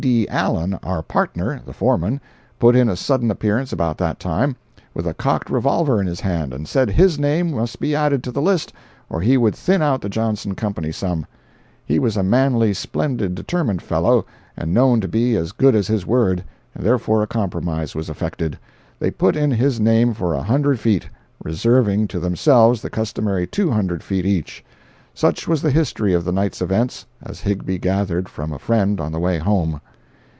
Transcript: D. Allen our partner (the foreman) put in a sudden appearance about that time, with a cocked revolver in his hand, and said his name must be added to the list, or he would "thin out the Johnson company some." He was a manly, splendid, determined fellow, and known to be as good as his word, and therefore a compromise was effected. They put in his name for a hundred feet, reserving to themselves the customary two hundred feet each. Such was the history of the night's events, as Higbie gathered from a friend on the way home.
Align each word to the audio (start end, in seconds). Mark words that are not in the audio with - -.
D. 0.01 0.27
Allen 0.29 0.79
our 0.81 1.03
partner 1.03 1.61
(the 1.63 1.73
foreman) 1.73 2.19
put 2.57 2.75
in 2.75 2.89
a 2.89 2.95
sudden 2.95 3.29
appearance 3.29 3.71
about 3.71 3.99
that 3.99 4.19
time, 4.19 4.55
with 4.95 5.05
a 5.05 5.13
cocked 5.13 5.47
revolver 5.51 6.01
in 6.01 6.07
his 6.07 6.19
hand, 6.21 6.55
and 6.55 6.67
said 6.67 6.89
his 6.89 7.19
name 7.19 7.51
must 7.53 7.79
be 7.79 7.93
added 7.93 8.23
to 8.23 8.31
the 8.31 8.41
list, 8.41 8.73
or 9.11 9.21
he 9.21 9.37
would 9.37 9.53
"thin 9.53 9.79
out 9.83 10.01
the 10.01 10.09
Johnson 10.09 10.55
company 10.55 10.91
some." 10.91 11.27
He 11.85 11.99
was 11.99 12.17
a 12.17 12.23
manly, 12.23 12.73
splendid, 12.73 13.35
determined 13.35 13.83
fellow, 13.83 14.25
and 14.57 14.73
known 14.73 15.01
to 15.01 15.07
be 15.07 15.35
as 15.35 15.51
good 15.51 15.75
as 15.75 15.85
his 15.85 16.03
word, 16.03 16.43
and 16.73 16.83
therefore 16.83 17.21
a 17.21 17.27
compromise 17.27 17.93
was 17.93 18.09
effected. 18.09 18.57
They 18.97 19.11
put 19.11 19.35
in 19.35 19.51
his 19.51 19.79
name 19.79 20.15
for 20.15 20.33
a 20.33 20.41
hundred 20.41 20.79
feet, 20.79 21.07
reserving 21.43 22.07
to 22.07 22.19
themselves 22.19 22.81
the 22.81 22.89
customary 22.89 23.45
two 23.45 23.69
hundred 23.69 24.01
feet 24.03 24.25
each. 24.25 24.65
Such 25.13 25.47
was 25.47 25.61
the 25.61 25.69
history 25.69 26.15
of 26.15 26.25
the 26.25 26.31
night's 26.31 26.59
events, 26.61 27.05
as 27.21 27.41
Higbie 27.41 27.77
gathered 27.77 28.27
from 28.29 28.51
a 28.51 28.57
friend 28.57 28.99
on 28.99 29.11
the 29.11 29.19
way 29.19 29.37
home. 29.37 29.79